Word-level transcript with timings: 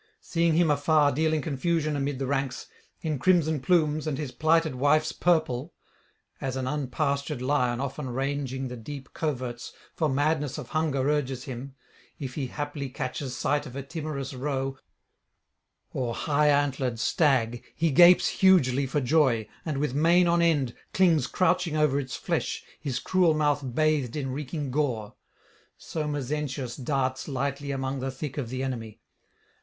Seeing 0.19 0.55
him 0.55 0.71
afar 0.71 1.11
dealing 1.11 1.43
confusion 1.43 1.95
amid 1.95 2.17
the 2.17 2.25
ranks, 2.25 2.65
in 3.01 3.19
crimson 3.19 3.59
plumes 3.59 4.07
and 4.07 4.17
his 4.17 4.31
plighted 4.31 4.73
wife's 4.73 5.11
purple, 5.11 5.75
as 6.41 6.55
an 6.55 6.65
unpastured 6.65 7.39
lion 7.39 7.79
often 7.79 8.09
ranging 8.09 8.67
the 8.67 8.75
deep 8.75 9.13
coverts, 9.13 9.73
for 9.93 10.09
madness 10.09 10.57
of 10.57 10.69
hunger 10.69 11.07
urges 11.07 11.43
him, 11.43 11.75
if 12.17 12.33
he 12.33 12.47
haply 12.47 12.89
catches 12.89 13.37
sight 13.37 13.67
of 13.67 13.75
a 13.75 13.83
timorous 13.83 14.33
roe 14.33 14.75
or 15.91 16.15
high 16.15 16.49
antlered 16.49 16.97
stag, 16.97 17.63
he 17.75 17.91
gapes 17.91 18.27
hugely 18.27 18.87
for 18.87 19.01
joy, 19.01 19.47
and, 19.63 19.77
with 19.77 19.93
mane 19.93 20.27
on 20.27 20.41
end, 20.41 20.73
clings 20.95 21.27
crouching 21.27 21.77
over 21.77 21.99
its 21.99 22.15
flesh, 22.15 22.63
his 22.79 22.97
cruel 22.97 23.35
mouth 23.35 23.63
bathed 23.75 24.15
in 24.15 24.31
reeking 24.31 24.71
gore.... 24.71 25.13
so 25.77 26.07
Mezentius 26.07 26.75
darts 26.75 27.27
lightly 27.27 27.69
among 27.69 27.99
the 27.99 28.09
thick 28.09 28.39
of 28.39 28.49
the 28.49 28.63
enemy. 28.63 28.99